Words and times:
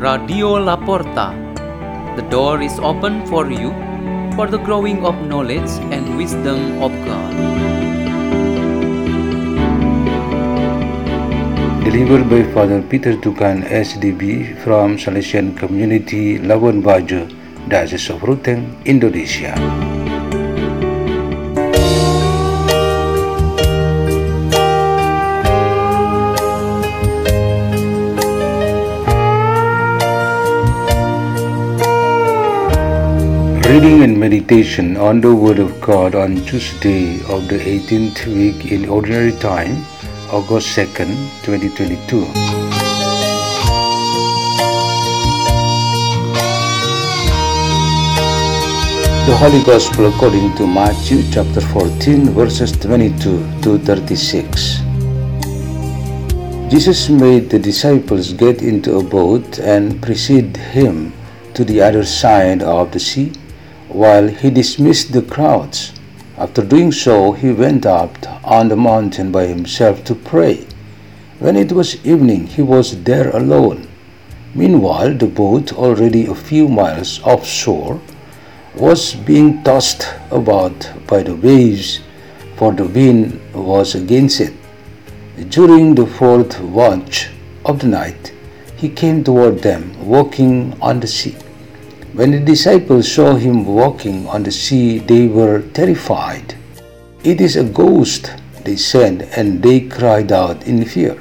Radio 0.00 0.56
Laporta. 0.56 1.36
The 2.16 2.24
door 2.32 2.62
is 2.62 2.78
open 2.80 3.26
for 3.26 3.52
you 3.52 3.68
for 4.32 4.46
the 4.48 4.56
growing 4.56 5.04
of 5.04 5.12
knowledge 5.28 5.68
and 5.92 6.16
wisdom 6.16 6.80
of 6.80 6.88
God. 7.04 7.36
Delivered 11.84 12.32
by 12.32 12.48
Father 12.56 12.80
Peter 12.80 13.12
Tukan 13.12 13.60
SDB 13.68 14.56
from 14.64 14.96
Salesian 14.96 15.52
Community 15.52 16.38
Labuan 16.38 16.80
Bajo, 16.80 17.28
Diocese 17.68 18.08
of 18.08 18.24
Ruteng, 18.24 18.80
Indonesia. 18.86 19.52
Reading 33.70 34.02
and 34.02 34.18
meditation 34.18 34.96
on 34.96 35.20
the 35.20 35.32
Word 35.32 35.60
of 35.60 35.80
God 35.80 36.16
on 36.16 36.34
Tuesday 36.44 37.20
of 37.32 37.46
the 37.46 37.56
18th 37.56 38.26
week 38.26 38.72
in 38.72 38.88
Ordinary 38.88 39.30
Time, 39.30 39.86
August 40.32 40.76
2nd, 40.76 41.14
2022. 41.44 42.18
The 49.28 49.36
Holy 49.38 49.62
Gospel 49.62 50.06
according 50.06 50.56
to 50.56 50.66
Matthew 50.66 51.22
chapter 51.30 51.60
14, 51.60 52.30
verses 52.30 52.72
22 52.72 53.38
to 53.62 53.78
36. 53.78 54.80
Jesus 56.72 57.08
made 57.08 57.48
the 57.48 57.60
disciples 57.60 58.32
get 58.32 58.62
into 58.62 58.96
a 58.96 59.04
boat 59.04 59.60
and 59.60 60.02
precede 60.02 60.56
him 60.56 61.12
to 61.54 61.64
the 61.64 61.80
other 61.80 62.04
side 62.04 62.64
of 62.64 62.90
the 62.90 62.98
sea 62.98 63.32
while 63.92 64.28
he 64.28 64.50
dismissed 64.50 65.12
the 65.12 65.22
crowds. 65.22 65.92
After 66.38 66.64
doing 66.64 66.92
so, 66.92 67.32
he 67.32 67.50
went 67.52 67.84
up 67.84 68.16
on 68.44 68.68
the 68.68 68.76
mountain 68.76 69.30
by 69.30 69.46
himself 69.46 70.04
to 70.04 70.14
pray. 70.14 70.66
When 71.38 71.56
it 71.56 71.72
was 71.72 72.04
evening, 72.06 72.46
he 72.46 72.62
was 72.62 73.02
there 73.04 73.30
alone. 73.36 73.88
Meanwhile, 74.54 75.14
the 75.14 75.26
boat, 75.26 75.72
already 75.72 76.26
a 76.26 76.34
few 76.34 76.68
miles 76.68 77.20
offshore, 77.22 78.00
was 78.74 79.14
being 79.14 79.62
tossed 79.62 80.08
about 80.30 80.90
by 81.06 81.22
the 81.22 81.34
waves, 81.34 82.00
for 82.56 82.72
the 82.72 82.84
wind 82.84 83.40
was 83.54 83.94
against 83.94 84.40
it. 84.40 84.54
During 85.48 85.94
the 85.94 86.06
fourth 86.06 86.60
watch 86.60 87.30
of 87.64 87.80
the 87.80 87.86
night, 87.86 88.32
he 88.76 88.88
came 88.88 89.24
toward 89.24 89.60
them, 89.60 89.94
walking 90.06 90.76
on 90.80 91.00
the 91.00 91.06
sea. 91.06 91.36
When 92.12 92.32
the 92.32 92.40
disciples 92.40 93.10
saw 93.12 93.36
him 93.36 93.64
walking 93.64 94.26
on 94.26 94.42
the 94.42 94.50
sea, 94.50 94.98
they 94.98 95.28
were 95.28 95.62
terrified. 95.72 96.56
It 97.22 97.40
is 97.40 97.54
a 97.54 97.62
ghost, 97.62 98.32
they 98.64 98.74
said, 98.74 99.28
and 99.36 99.62
they 99.62 99.80
cried 99.82 100.32
out 100.32 100.66
in 100.66 100.84
fear. 100.84 101.16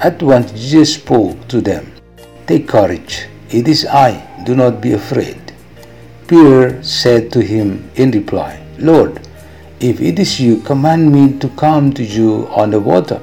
At 0.00 0.22
once 0.22 0.52
Jesus 0.52 0.94
spoke 0.94 1.48
to 1.48 1.62
them 1.62 1.90
Take 2.46 2.68
courage, 2.68 3.26
it 3.48 3.66
is 3.66 3.86
I, 3.86 4.22
do 4.44 4.54
not 4.54 4.82
be 4.82 4.92
afraid. 4.92 5.40
Peter 6.28 6.82
said 6.82 7.32
to 7.32 7.40
him 7.40 7.90
in 7.94 8.10
reply, 8.10 8.60
Lord, 8.78 9.26
if 9.80 10.00
it 10.02 10.18
is 10.18 10.38
you, 10.38 10.58
command 10.60 11.12
me 11.12 11.38
to 11.38 11.48
come 11.50 11.94
to 11.94 12.04
you 12.04 12.46
on 12.48 12.70
the 12.70 12.80
water. 12.80 13.22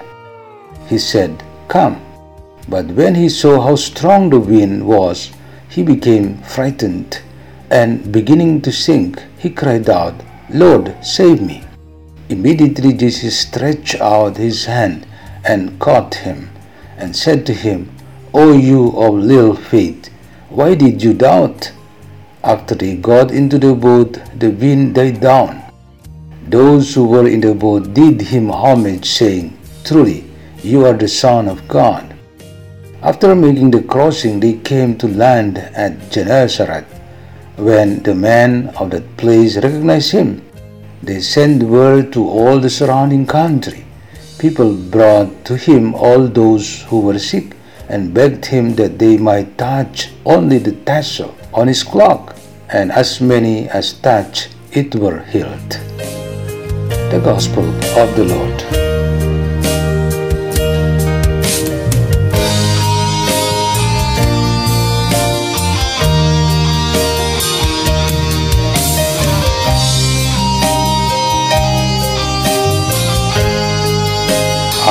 He 0.87 0.97
said, 0.97 1.43
Come. 1.67 2.01
But 2.67 2.87
when 2.87 3.13
he 3.13 3.29
saw 3.29 3.61
how 3.61 3.75
strong 3.75 4.29
the 4.29 4.39
wind 4.39 4.85
was, 4.87 5.31
he 5.73 5.81
became 5.81 6.37
frightened, 6.43 7.19
and 7.71 8.11
beginning 8.11 8.61
to 8.61 8.71
sink, 8.71 9.19
he 9.39 9.49
cried 9.49 9.89
out, 9.89 10.13
Lord, 10.51 10.95
save 11.03 11.41
me. 11.41 11.63
Immediately 12.29 12.93
Jesus 12.93 13.39
stretched 13.39 13.99
out 13.99 14.37
his 14.37 14.65
hand 14.65 15.07
and 15.43 15.79
caught 15.79 16.13
him, 16.13 16.51
and 16.95 17.15
said 17.15 17.43
to 17.47 17.53
him, 17.53 17.89
O 18.35 18.53
you 18.53 18.89
of 18.89 19.15
little 19.15 19.55
faith, 19.55 20.09
why 20.49 20.75
did 20.75 21.01
you 21.01 21.15
doubt? 21.15 21.71
After 22.43 22.75
they 22.75 22.95
got 22.95 23.31
into 23.31 23.57
the 23.57 23.73
boat, 23.73 24.21
the 24.37 24.51
wind 24.51 24.93
died 24.93 25.21
down. 25.21 25.63
Those 26.47 26.93
who 26.93 27.07
were 27.07 27.27
in 27.27 27.41
the 27.41 27.55
boat 27.55 27.95
did 27.95 28.21
him 28.21 28.51
homage, 28.51 29.09
saying, 29.09 29.57
Truly, 29.83 30.25
you 30.61 30.85
are 30.85 30.93
the 30.93 31.07
Son 31.07 31.47
of 31.47 31.67
God. 31.67 32.12
After 33.03 33.35
making 33.35 33.71
the 33.71 33.83
crossing, 33.83 34.39
they 34.39 34.53
came 34.53 34.97
to 34.99 35.09
land 35.09 35.57
at 35.57 36.09
Gennesaret. 36.09 36.85
When 37.57 38.01
the 38.01 38.15
men 38.15 38.71
of 38.79 38.91
that 38.91 39.17
place 39.17 39.57
recognized 39.57 40.13
him, 40.13 40.41
they 41.01 41.19
sent 41.19 41.63
word 41.63 42.13
to 42.13 42.25
all 42.25 42.61
the 42.61 42.69
surrounding 42.69 43.27
country. 43.27 43.83
People 44.39 44.73
brought 44.77 45.43
to 45.43 45.57
him 45.57 45.93
all 45.93 46.29
those 46.29 46.83
who 46.83 47.01
were 47.01 47.19
sick 47.19 47.57
and 47.89 48.13
begged 48.13 48.45
him 48.45 48.75
that 48.75 48.97
they 48.99 49.17
might 49.17 49.57
touch 49.57 50.11
only 50.25 50.57
the 50.59 50.71
tassel 50.71 51.35
on 51.53 51.67
his 51.67 51.83
cloak, 51.83 52.33
and 52.69 52.89
as 52.89 53.19
many 53.19 53.67
as 53.67 53.91
touched 53.99 54.55
it 54.71 54.95
were 54.95 55.19
healed. 55.23 55.71
The 57.11 57.21
Gospel 57.21 57.67
of 57.99 58.15
the 58.15 58.23
Lord. 58.23 58.82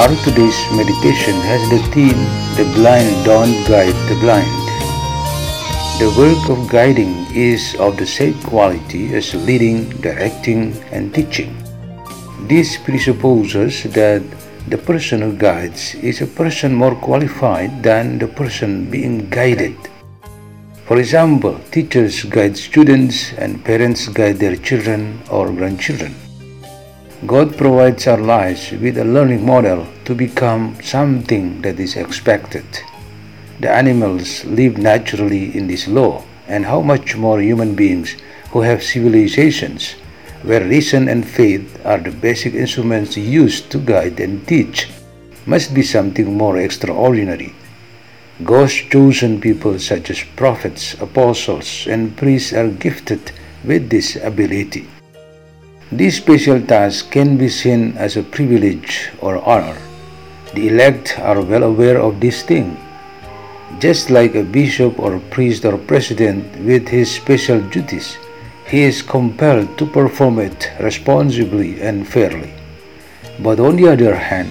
Our 0.03 0.17
today's 0.27 0.59
meditation 0.75 1.39
has 1.47 1.63
the 1.71 1.79
theme 1.95 2.19
The 2.59 2.67
Blind 2.75 3.25
Don't 3.25 3.55
Guide 3.69 3.95
the 4.11 4.19
Blind. 4.19 4.51
The 6.03 6.11
work 6.19 6.43
of 6.51 6.69
guiding 6.69 7.31
is 7.31 7.77
of 7.79 7.97
the 7.97 8.07
same 8.07 8.35
quality 8.43 9.15
as 9.15 9.33
leading, 9.47 9.91
directing, 10.03 10.75
and 10.91 11.15
teaching. 11.15 11.55
This 12.49 12.77
presupposes 12.79 13.85
that 13.95 14.25
the 14.67 14.79
person 14.79 15.23
who 15.23 15.37
guides 15.37 15.95
is 15.95 16.21
a 16.21 16.27
person 16.27 16.75
more 16.75 16.97
qualified 16.97 17.85
than 17.85 18.19
the 18.19 18.27
person 18.27 18.91
being 18.91 19.31
guided. 19.31 19.79
For 20.87 20.99
example, 20.99 21.61
teachers 21.71 22.25
guide 22.25 22.57
students 22.57 23.35
and 23.35 23.65
parents 23.65 24.09
guide 24.09 24.39
their 24.39 24.57
children 24.57 25.23
or 25.31 25.53
grandchildren. 25.53 26.13
God 27.27 27.57
provides 27.57 28.09
our 28.09 28.19
lives 28.19 28.73
with 28.73 28.99
a 28.99 29.05
learning 29.05 29.47
model 29.47 29.87
to 30.07 30.15
become 30.15 30.77
something 30.83 31.63
that 31.63 31.79
is 31.79 31.95
expected. 31.95 32.65
The 33.61 33.71
animals 33.71 34.45
live 34.45 34.77
naturally 34.77 35.57
in 35.57 35.69
this 35.69 35.87
law, 35.87 36.25
and 36.49 36.67
how 36.67 36.81
much 36.81 37.15
more 37.15 37.41
human 37.41 37.77
beings 37.77 38.17
who 38.51 38.63
have 38.63 38.83
civilizations 38.83 39.95
where 40.43 40.65
reason 40.65 41.09
and 41.09 41.25
faith 41.25 41.81
are 41.87 41.99
the 41.99 42.11
basic 42.11 42.55
instruments 42.55 43.17
used 43.17 43.71
to 43.71 43.79
guide 43.79 44.19
and 44.19 44.47
teach 44.49 44.89
must 45.47 45.73
be 45.73 45.83
something 45.83 46.37
more 46.37 46.59
extraordinary. 46.59 47.55
God's 48.43 48.75
chosen 48.75 49.41
people, 49.41 49.79
such 49.79 50.11
as 50.11 50.25
prophets, 50.35 50.95
apostles, 50.95 51.87
and 51.87 52.17
priests, 52.17 52.53
are 52.53 52.69
gifted 52.69 53.31
with 53.63 53.89
this 53.91 54.17
ability. 54.17 54.89
This 55.95 56.17
special 56.17 56.59
task 56.59 57.11
can 57.11 57.37
be 57.37 57.51
seen 57.51 57.99
as 57.99 58.17
a 58.17 58.23
privilege 58.23 59.11
or 59.21 59.45
honor. 59.45 59.77
The 60.55 60.69
elect 60.69 61.19
are 61.19 61.43
well 61.43 61.65
aware 61.65 62.01
of 62.01 62.19
this 62.19 62.43
thing. 62.43 62.79
Just 63.79 64.09
like 64.09 64.35
a 64.35 64.43
bishop 64.43 64.99
or 64.99 65.21
priest 65.29 65.67
or 65.67 65.77
president 65.77 66.49
with 66.65 66.89
his 66.89 67.11
special 67.11 67.61
duties, 67.69 68.17
he 68.67 68.85
is 68.85 69.03
compelled 69.03 69.77
to 69.77 69.85
perform 69.85 70.39
it 70.39 70.73
responsibly 70.81 71.83
and 71.83 72.09
fairly. 72.09 72.55
But 73.41 73.61
on 73.61 73.77
the 73.77 73.89
other 73.89 74.17
hand, 74.17 74.49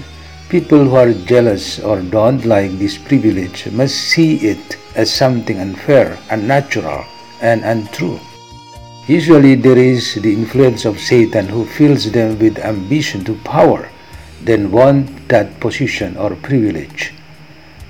people 0.48 0.86
who 0.86 0.96
are 0.96 1.12
jealous 1.26 1.80
or 1.80 2.04
don't 2.04 2.46
like 2.46 2.78
this 2.78 3.00
privilege 3.00 3.66
must 3.72 3.96
see 3.96 4.38
it 4.46 4.78
as 4.94 5.12
something 5.12 5.58
unfair, 5.58 6.20
unnatural, 6.30 7.04
and 7.42 7.64
untrue. 7.64 8.20
Usually, 9.07 9.56
there 9.56 9.77
is 9.77 10.15
the 10.15 10.31
influence 10.31 10.86
of 10.86 11.00
Satan 11.00 11.48
who 11.48 11.65
fills 11.65 12.12
them 12.12 12.38
with 12.38 12.59
ambition 12.59 13.25
to 13.25 13.33
power, 13.44 13.89
then 14.44 14.71
want 14.71 15.27
that 15.27 15.59
position 15.59 16.15
or 16.18 16.36
privilege. 16.36 17.13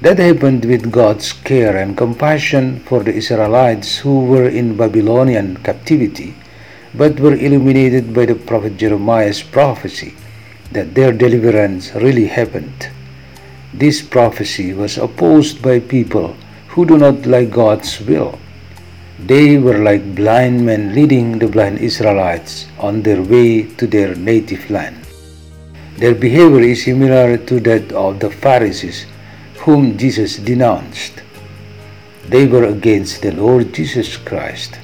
That 0.01 0.19
happened 0.19 0.65
with 0.65 0.91
God's 0.91 1.33
care 1.33 1.75
and 1.75 1.97
compassion 1.97 2.79
for 2.79 3.03
the 3.03 3.13
Israelites 3.13 3.97
who 3.97 4.25
were 4.25 4.47
in 4.47 4.77
Babylonian 4.77 5.57
captivity, 5.57 6.33
but 6.95 7.19
were 7.19 7.35
illuminated 7.35 8.13
by 8.13 8.25
the 8.25 8.35
prophet 8.35 8.77
Jeremiah's 8.77 9.43
prophecy 9.43 10.15
that 10.71 10.95
their 10.95 11.11
deliverance 11.11 11.93
really 11.93 12.27
happened. 12.27 12.89
This 13.73 14.01
prophecy 14.01 14.73
was 14.73 14.97
opposed 14.97 15.61
by 15.61 15.79
people 15.81 16.35
who 16.69 16.85
do 16.85 16.97
not 16.97 17.25
like 17.25 17.51
God's 17.51 17.99
will. 17.99 18.39
They 19.27 19.59
were 19.59 19.77
like 19.77 20.15
blind 20.15 20.65
men 20.65 20.95
leading 20.95 21.38
the 21.38 21.47
blind 21.47 21.77
Israelites 21.77 22.65
on 22.79 23.03
their 23.03 23.21
way 23.21 23.63
to 23.77 23.85
their 23.85 24.15
native 24.15 24.68
land. 24.71 24.97
Their 25.97 26.15
behavior 26.15 26.62
is 26.62 26.83
similar 26.85 27.38
to 27.38 27.59
that 27.59 27.91
of 27.91 28.19
the 28.19 28.31
Pharisees, 28.31 29.06
whom 29.59 29.95
Jesus 29.95 30.38
denounced. 30.38 31.21
They 32.27 32.47
were 32.47 32.65
against 32.65 33.21
the 33.21 33.31
Lord 33.33 33.73
Jesus 33.73 34.18
Christ. 34.18 34.79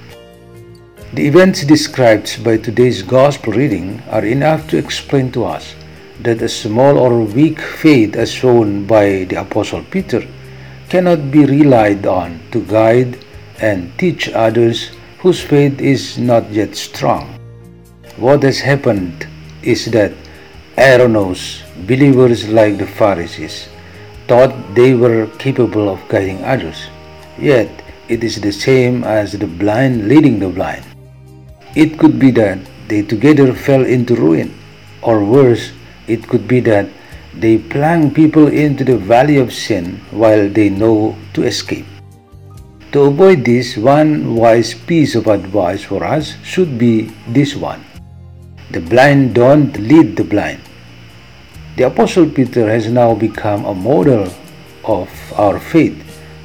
The 1.13 1.25
events 1.25 1.65
described 1.65 2.43
by 2.43 2.57
today's 2.57 3.01
Gospel 3.01 3.53
reading 3.53 4.03
are 4.11 4.25
enough 4.25 4.69
to 4.69 4.77
explain 4.77 5.31
to 5.31 5.45
us 5.45 5.73
that 6.21 6.43
a 6.43 6.49
small 6.49 6.99
or 6.99 7.21
weak 7.21 7.59
faith 7.59 8.15
as 8.15 8.31
shown 8.31 8.85
by 8.85 9.23
the 9.23 9.41
Apostle 9.41 9.83
Peter 9.89 10.21
cannot 10.89 11.31
be 11.31 11.45
relied 11.45 12.05
on 12.05 12.39
to 12.51 12.61
guide 12.65 13.17
and 13.59 13.91
teach 13.97 14.29
others 14.29 14.91
whose 15.19 15.41
faith 15.41 15.81
is 15.81 16.17
not 16.17 16.49
yet 16.51 16.75
strong. 16.75 17.25
What 18.17 18.43
has 18.43 18.59
happened 18.59 19.27
is 19.61 19.85
that 19.91 20.13
erroneous 20.77 21.63
believers 21.87 22.47
like 22.47 22.77
the 22.77 22.87
Pharisees 22.87 23.69
thought 24.27 24.53
they 24.75 24.93
were 24.93 25.27
capable 25.37 25.89
of 25.89 26.07
guiding 26.07 26.43
others, 26.43 26.87
yet 27.37 27.69
it 28.07 28.23
is 28.23 28.39
the 28.41 28.51
same 28.51 29.03
as 29.03 29.33
the 29.33 29.47
blind 29.47 30.07
leading 30.07 30.39
the 30.39 30.49
blind. 30.49 30.85
It 31.75 31.97
could 31.97 32.19
be 32.19 32.31
that 32.31 32.59
they 32.87 33.01
together 33.01 33.53
fell 33.53 33.85
into 33.85 34.15
ruin, 34.15 34.53
or 35.01 35.23
worse, 35.23 35.71
it 36.07 36.27
could 36.27 36.47
be 36.47 36.59
that 36.61 36.87
they 37.33 37.57
plunge 37.57 38.13
people 38.15 38.47
into 38.47 38.83
the 38.83 38.97
valley 38.97 39.37
of 39.37 39.53
sin 39.53 39.99
while 40.11 40.49
they 40.49 40.69
know 40.69 41.15
to 41.33 41.43
escape. 41.43 41.85
To 42.93 43.01
avoid 43.01 43.43
this, 43.43 43.75
one 43.75 44.35
wise 44.35 44.73
piece 44.73 45.15
of 45.15 45.27
advice 45.27 45.83
for 45.83 46.05
us 46.05 46.35
should 46.43 46.77
be 46.79 47.11
this 47.27 47.53
one 47.53 47.83
The 48.71 48.79
blind 48.79 49.35
don't 49.35 49.75
lead 49.75 50.15
the 50.15 50.23
blind. 50.23 50.61
The 51.75 51.91
Apostle 51.91 52.29
Peter 52.29 52.69
has 52.69 52.87
now 52.87 53.13
become 53.13 53.65
a 53.65 53.75
model 53.75 54.31
of 54.85 55.11
our 55.35 55.59
faith 55.59 55.99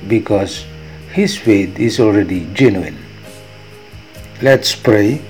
because 0.09 0.67
his 1.15 1.39
faith 1.39 1.79
is 1.79 2.01
already 2.01 2.51
genuine. 2.53 2.99
Let's 4.43 4.75
pray. 4.75 5.23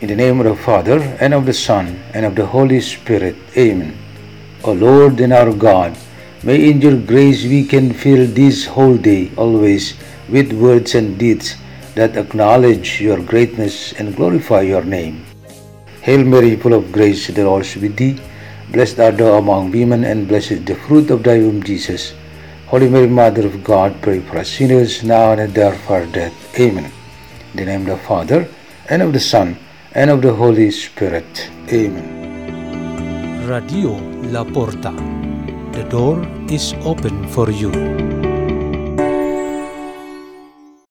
In 0.00 0.08
the 0.08 0.16
name 0.16 0.40
of 0.40 0.46
the 0.46 0.56
Father, 0.56 0.98
and 1.20 1.32
of 1.32 1.46
the 1.46 1.52
Son, 1.52 2.02
and 2.12 2.24
of 2.24 2.34
the 2.34 2.46
Holy 2.46 2.80
Spirit. 2.80 3.36
Amen. 3.56 3.96
O 4.64 4.72
Lord 4.72 5.20
and 5.20 5.32
our 5.32 5.52
God, 5.52 5.96
may 6.42 6.70
in 6.70 6.80
your 6.80 6.96
grace 6.96 7.44
we 7.44 7.64
can 7.64 7.92
fill 7.92 8.26
this 8.26 8.64
whole 8.64 8.96
day 8.96 9.30
always 9.36 9.94
with 10.30 10.52
words 10.52 10.94
and 10.94 11.18
deeds 11.18 11.56
that 11.94 12.16
acknowledge 12.16 13.00
your 13.00 13.20
greatness 13.22 13.92
and 13.94 14.16
glorify 14.16 14.60
your 14.62 14.84
name. 14.84 15.24
Hail 16.02 16.24
Mary, 16.24 16.56
full 16.56 16.74
of 16.74 16.92
grace, 16.92 17.26
the 17.28 17.44
Lord 17.44 17.64
is 17.64 17.76
with 17.76 17.96
thee. 17.96 18.18
Blessed 18.70 19.00
art 19.00 19.18
thou 19.18 19.38
among 19.38 19.72
women, 19.72 20.04
and 20.04 20.28
blessed 20.28 20.52
is 20.52 20.64
the 20.64 20.76
fruit 20.76 21.10
of 21.10 21.22
thy 21.22 21.38
womb, 21.38 21.62
Jesus. 21.62 22.14
Holy 22.68 22.88
Mary, 22.88 23.08
Mother 23.08 23.46
of 23.46 23.64
God, 23.64 24.00
pray 24.00 24.20
for 24.20 24.38
us 24.38 24.48
sinners, 24.48 25.02
now 25.02 25.32
and 25.32 25.40
at 25.40 25.54
the 25.54 25.66
hour 25.66 25.74
of 25.74 25.90
our 25.90 26.06
death. 26.06 26.58
Amen. 26.58 26.92
In 27.52 27.56
the 27.56 27.64
name 27.64 27.82
of 27.82 27.98
the 27.98 27.98
Father, 28.06 28.48
and 28.88 29.02
of 29.02 29.12
the 29.12 29.20
Son, 29.20 29.58
and 29.92 30.08
of 30.08 30.22
the 30.22 30.32
Holy 30.32 30.70
Spirit. 30.70 31.50
Amen. 31.72 33.46
Radio 33.48 33.98
La 34.30 34.44
Porta. 34.44 34.94
The 35.72 35.84
door 35.90 36.26
is 36.48 36.74
open 36.84 37.26
for 37.28 37.50
you. 37.50 38.19